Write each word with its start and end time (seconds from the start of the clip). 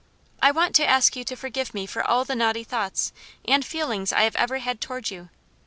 I 0.41 0.49
want 0.49 0.73
to 0.77 0.83
ask 0.83 1.15
you 1.15 1.23
to 1.25 1.35
forgive 1.35 1.75
me 1.75 1.85
for 1.85 2.03
all 2.03 2.25
the 2.25 2.33
naughty 2.35 2.63
thoughts 2.63 3.13
and 3.45 3.63
feelings 3.63 4.11
I 4.11 4.23
have 4.23 4.35
ever 4.35 4.57
had 4.57 4.81
towards 4.81 5.11
you. 5.11 5.29